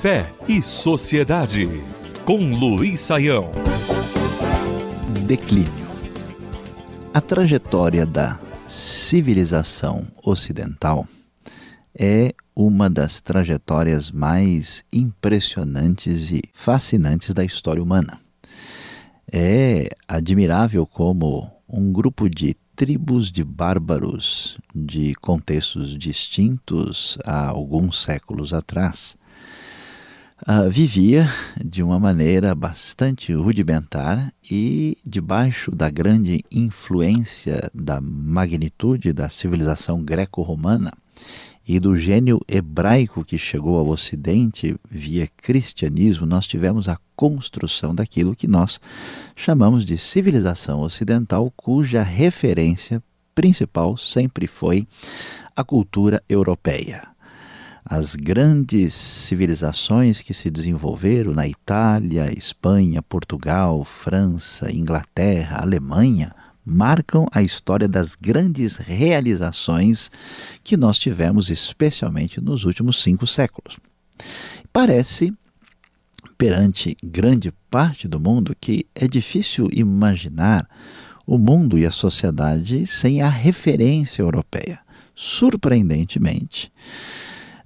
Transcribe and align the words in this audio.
Fé 0.00 0.32
e 0.46 0.62
Sociedade, 0.62 1.68
com 2.24 2.54
Luiz 2.54 3.00
Saião. 3.00 3.50
Declínio. 5.26 5.86
A 7.12 7.20
trajetória 7.20 8.06
da 8.06 8.38
civilização 8.66 10.06
ocidental 10.22 11.08
é 11.98 12.32
uma 12.54 12.88
das 12.88 13.20
trajetórias 13.20 14.10
mais 14.10 14.84
impressionantes 14.92 16.30
e 16.30 16.42
fascinantes 16.52 17.34
da 17.34 17.44
história 17.44 17.82
humana. 17.82 18.20
É 19.32 19.88
admirável 20.06 20.86
como 20.86 21.50
um 21.68 21.92
grupo 21.92 22.28
de 22.28 22.54
tribos 22.76 23.32
de 23.32 23.42
bárbaros 23.42 24.58
de 24.74 25.14
contextos 25.14 25.96
distintos 25.96 27.16
há 27.24 27.48
alguns 27.48 28.02
séculos 28.02 28.52
atrás 28.52 29.16
uh, 30.46 30.68
vivia 30.68 31.26
de 31.64 31.82
uma 31.82 31.98
maneira 31.98 32.54
bastante 32.54 33.32
rudimentar 33.32 34.30
e 34.50 34.98
debaixo 35.06 35.74
da 35.74 35.88
grande 35.88 36.44
influência 36.52 37.70
da 37.74 37.98
magnitude 37.98 39.10
da 39.10 39.30
civilização 39.30 40.04
greco-romana 40.04 40.92
e 41.68 41.80
do 41.80 41.96
gênio 41.96 42.40
hebraico 42.46 43.24
que 43.24 43.36
chegou 43.36 43.76
ao 43.78 43.88
Ocidente 43.88 44.76
via 44.88 45.26
cristianismo, 45.36 46.24
nós 46.24 46.46
tivemos 46.46 46.88
a 46.88 46.96
construção 47.16 47.94
daquilo 47.94 48.36
que 48.36 48.46
nós 48.46 48.78
chamamos 49.34 49.84
de 49.84 49.98
civilização 49.98 50.80
ocidental, 50.80 51.52
cuja 51.56 52.02
referência 52.02 53.02
principal 53.34 53.96
sempre 53.96 54.46
foi 54.46 54.86
a 55.56 55.64
cultura 55.64 56.22
europeia. 56.28 57.02
As 57.84 58.16
grandes 58.16 58.94
civilizações 58.94 60.20
que 60.20 60.34
se 60.34 60.50
desenvolveram 60.50 61.32
na 61.32 61.46
Itália, 61.46 62.32
Espanha, 62.36 63.00
Portugal, 63.00 63.84
França, 63.84 64.72
Inglaterra, 64.72 65.60
Alemanha, 65.62 66.34
marcam 66.66 67.28
a 67.30 67.40
história 67.42 67.86
das 67.86 68.16
grandes 68.16 68.76
realizações 68.76 70.10
que 70.64 70.76
nós 70.76 70.98
tivemos, 70.98 71.48
especialmente 71.48 72.40
nos 72.40 72.64
últimos 72.64 73.00
cinco 73.00 73.24
séculos. 73.24 73.78
Parece, 74.72 75.32
perante 76.36 76.96
grande 77.02 77.52
parte 77.70 78.08
do 78.08 78.18
mundo, 78.18 78.56
que 78.60 78.84
é 78.96 79.06
difícil 79.06 79.68
imaginar 79.72 80.68
o 81.24 81.38
mundo 81.38 81.78
e 81.78 81.86
a 81.86 81.90
sociedade 81.92 82.84
sem 82.86 83.22
a 83.22 83.28
referência 83.28 84.22
europeia. 84.22 84.80
Surpreendentemente, 85.14 86.72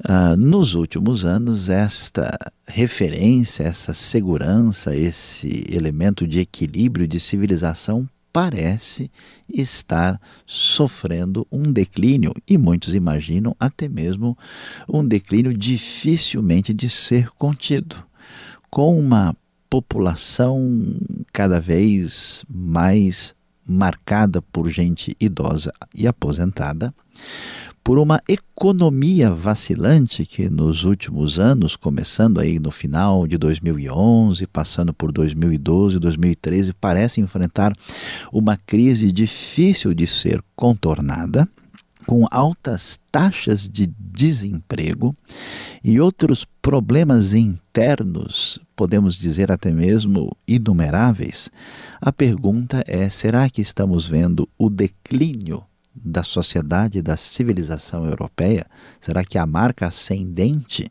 Uh, 0.00 0.36
nos 0.36 0.74
últimos 0.74 1.24
anos, 1.24 1.68
esta 1.68 2.38
referência, 2.68 3.64
essa 3.64 3.92
segurança, 3.92 4.94
esse 4.94 5.66
elemento 5.68 6.24
de 6.24 6.38
equilíbrio 6.38 7.08
de 7.08 7.18
civilização 7.18 8.08
parece 8.38 9.10
estar 9.52 10.20
sofrendo 10.46 11.44
um 11.50 11.72
declínio, 11.72 12.32
e 12.46 12.56
muitos 12.56 12.94
imaginam 12.94 13.52
até 13.58 13.88
mesmo 13.88 14.38
um 14.88 15.04
declínio 15.04 15.52
dificilmente 15.52 16.72
de 16.72 16.88
ser 16.88 17.30
contido, 17.30 17.96
com 18.70 18.96
uma 18.96 19.36
população 19.68 20.62
cada 21.32 21.60
vez 21.60 22.44
mais 22.48 23.34
marcada 23.66 24.40
por 24.40 24.70
gente 24.70 25.16
idosa 25.18 25.72
e 25.92 26.06
aposentada, 26.06 26.94
por 27.88 27.98
uma 27.98 28.22
economia 28.28 29.30
vacilante 29.30 30.26
que 30.26 30.50
nos 30.50 30.84
últimos 30.84 31.40
anos, 31.40 31.74
começando 31.74 32.38
aí 32.38 32.58
no 32.58 32.70
final 32.70 33.26
de 33.26 33.38
2011, 33.38 34.46
passando 34.46 34.92
por 34.92 35.10
2012, 35.10 35.98
2013, 35.98 36.74
parece 36.74 37.22
enfrentar 37.22 37.72
uma 38.30 38.58
crise 38.58 39.10
difícil 39.10 39.94
de 39.94 40.06
ser 40.06 40.42
contornada, 40.54 41.48
com 42.06 42.26
altas 42.30 43.00
taxas 43.10 43.66
de 43.66 43.86
desemprego 43.98 45.16
e 45.82 45.98
outros 45.98 46.44
problemas 46.60 47.32
internos, 47.32 48.60
podemos 48.76 49.16
dizer 49.16 49.50
até 49.50 49.72
mesmo 49.72 50.36
inumeráveis. 50.46 51.50
A 52.02 52.12
pergunta 52.12 52.84
é: 52.86 53.08
será 53.08 53.48
que 53.48 53.62
estamos 53.62 54.06
vendo 54.06 54.46
o 54.58 54.68
declínio 54.68 55.64
da 56.04 56.22
sociedade, 56.22 57.02
da 57.02 57.16
civilização 57.16 58.06
europeia? 58.06 58.66
Será 59.00 59.24
que 59.24 59.38
a 59.38 59.46
marca 59.46 59.86
ascendente 59.86 60.90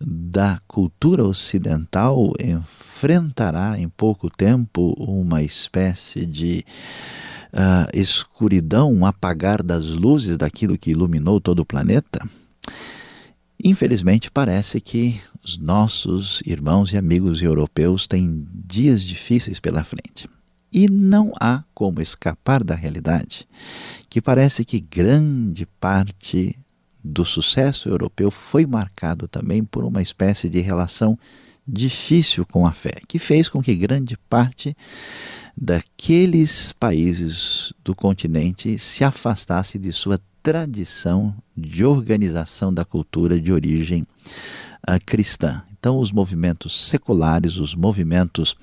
da 0.00 0.58
cultura 0.66 1.24
ocidental 1.24 2.32
enfrentará 2.38 3.78
em 3.78 3.88
pouco 3.88 4.28
tempo 4.28 4.94
uma 4.98 5.42
espécie 5.42 6.26
de 6.26 6.64
uh, 7.52 7.88
escuridão, 7.92 8.92
um 8.92 9.06
apagar 9.06 9.62
das 9.62 9.90
luzes 9.90 10.36
daquilo 10.36 10.78
que 10.78 10.90
iluminou 10.90 11.40
todo 11.40 11.60
o 11.60 11.66
planeta? 11.66 12.20
Infelizmente, 13.62 14.30
parece 14.30 14.80
que 14.80 15.20
os 15.42 15.56
nossos 15.56 16.42
irmãos 16.44 16.92
e 16.92 16.96
amigos 16.96 17.40
europeus 17.40 18.06
têm 18.06 18.46
dias 18.52 19.02
difíceis 19.02 19.60
pela 19.60 19.84
frente. 19.84 20.28
E 20.74 20.88
não 20.90 21.32
há 21.40 21.62
como 21.72 22.02
escapar 22.02 22.64
da 22.64 22.74
realidade 22.74 23.46
que 24.10 24.20
parece 24.20 24.64
que 24.64 24.80
grande 24.80 25.66
parte 25.80 26.58
do 27.02 27.24
sucesso 27.24 27.88
europeu 27.88 28.28
foi 28.28 28.66
marcado 28.66 29.28
também 29.28 29.62
por 29.62 29.84
uma 29.84 30.02
espécie 30.02 30.50
de 30.50 30.60
relação 30.60 31.16
difícil 31.66 32.44
com 32.44 32.66
a 32.66 32.72
fé, 32.72 33.00
que 33.06 33.20
fez 33.20 33.48
com 33.48 33.62
que 33.62 33.74
grande 33.76 34.16
parte 34.28 34.76
daqueles 35.56 36.72
países 36.72 37.72
do 37.84 37.94
continente 37.94 38.76
se 38.76 39.04
afastasse 39.04 39.78
de 39.78 39.92
sua 39.92 40.18
tradição 40.42 41.34
de 41.56 41.84
organização 41.84 42.74
da 42.74 42.84
cultura 42.84 43.40
de 43.40 43.52
origem 43.52 44.02
uh, 44.88 44.98
cristã. 45.06 45.62
Então, 45.78 45.98
os 45.98 46.10
movimentos 46.10 46.88
seculares, 46.88 47.58
os 47.58 47.74
movimentos 47.74 48.56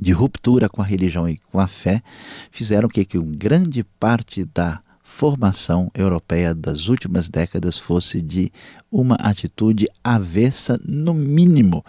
de 0.00 0.12
ruptura 0.12 0.68
com 0.68 0.82
a 0.82 0.84
religião 0.84 1.28
e 1.28 1.38
com 1.50 1.58
a 1.58 1.66
fé 1.66 2.02
fizeram 2.50 2.88
que, 2.88 3.04
que 3.04 3.18
grande 3.18 3.84
parte 3.98 4.44
da 4.44 4.80
formação 5.02 5.90
europeia 5.94 6.54
das 6.54 6.88
últimas 6.88 7.28
décadas 7.28 7.78
fosse 7.78 8.20
de 8.20 8.50
uma 8.90 9.14
atitude 9.16 9.88
avessa, 10.02 10.78
no 10.84 11.14
mínimo, 11.14 11.84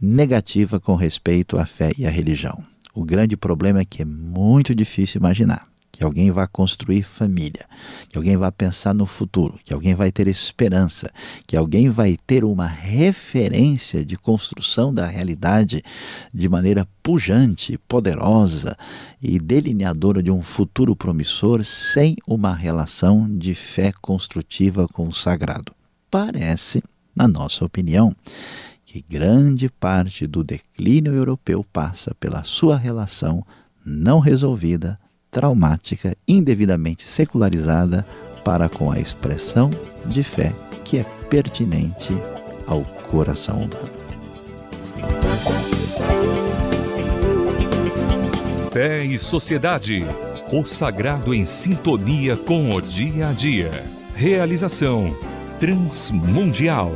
negativa 0.00 0.78
com 0.78 0.94
respeito 0.94 1.58
à 1.58 1.66
fé 1.66 1.90
e 1.98 2.06
à 2.06 2.10
religião. 2.10 2.62
O 2.94 3.04
grande 3.04 3.36
problema 3.36 3.80
é 3.80 3.84
que 3.84 4.02
é 4.02 4.04
muito 4.04 4.74
difícil 4.74 5.18
imaginar 5.18 5.71
que 5.92 6.02
alguém 6.02 6.30
vá 6.30 6.46
construir 6.46 7.02
família, 7.02 7.66
que 8.08 8.16
alguém 8.16 8.34
vá 8.34 8.50
pensar 8.50 8.94
no 8.94 9.04
futuro, 9.04 9.60
que 9.62 9.74
alguém 9.74 9.94
vai 9.94 10.10
ter 10.10 10.26
esperança, 10.26 11.12
que 11.46 11.54
alguém 11.54 11.90
vai 11.90 12.16
ter 12.26 12.44
uma 12.44 12.66
referência 12.66 14.02
de 14.02 14.16
construção 14.16 14.92
da 14.92 15.06
realidade 15.06 15.84
de 16.32 16.48
maneira 16.48 16.88
pujante, 17.02 17.78
poderosa 17.86 18.74
e 19.20 19.38
delineadora 19.38 20.22
de 20.22 20.30
um 20.30 20.40
futuro 20.40 20.96
promissor 20.96 21.62
sem 21.62 22.16
uma 22.26 22.54
relação 22.54 23.28
de 23.28 23.54
fé 23.54 23.92
construtiva 24.00 24.86
com 24.88 25.06
o 25.06 25.12
sagrado. 25.12 25.72
Parece, 26.10 26.82
na 27.14 27.28
nossa 27.28 27.64
opinião, 27.66 28.16
que 28.84 29.04
grande 29.06 29.68
parte 29.68 30.26
do 30.26 30.42
declínio 30.42 31.12
europeu 31.12 31.64
passa 31.70 32.14
pela 32.14 32.44
sua 32.44 32.76
relação 32.78 33.44
não 33.84 34.20
resolvida 34.20 34.98
traumática, 35.32 36.14
indevidamente 36.28 37.02
secularizada 37.04 38.06
para 38.44 38.68
com 38.68 38.92
a 38.92 38.98
expressão 39.00 39.70
de 40.04 40.22
fé 40.22 40.54
que 40.84 40.98
é 40.98 41.04
pertinente 41.30 42.14
ao 42.66 42.84
coração 43.10 43.56
humano. 43.56 43.90
Fé 48.70 49.04
e 49.04 49.18
Sociedade. 49.18 50.04
O 50.52 50.66
sagrado 50.66 51.32
em 51.32 51.46
sintonia 51.46 52.36
com 52.36 52.74
o 52.74 52.82
dia 52.82 53.28
a 53.28 53.32
dia. 53.32 53.70
Realização 54.14 55.16
Transmundial. 55.58 56.92